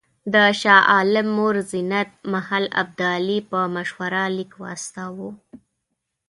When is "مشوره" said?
3.75-4.23